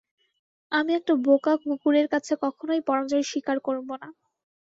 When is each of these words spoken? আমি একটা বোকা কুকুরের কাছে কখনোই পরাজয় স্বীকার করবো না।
আমি 0.71 0.91
একটা 0.99 1.13
বোকা 1.25 1.53
কুকুরের 1.61 2.07
কাছে 2.13 2.33
কখনোই 2.43 2.81
পরাজয় 2.87 3.25
স্বীকার 3.29 3.57
করবো 3.67 3.93
না। 3.95 4.07